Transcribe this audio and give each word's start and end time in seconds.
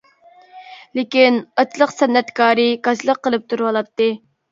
لېكىن 0.99 1.37
ئاچلىق 1.63 1.93
سەنئەتكارى 1.97 2.65
كاجلىق 2.89 3.21
قىلىپ 3.29 3.45
تۇرۇۋالاتتى. 3.53 4.09